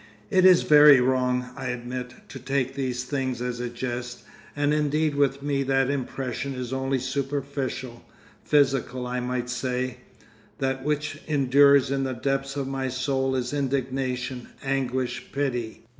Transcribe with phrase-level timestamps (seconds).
[0.31, 4.23] It is very wrong, I admit, to take these things as a jest,
[4.55, 8.03] and indeed with me that impression is only superficial,
[8.43, 9.97] physical, I might say;
[10.57, 15.83] that which endures in the depth of my soul is indignation, anguish, pity.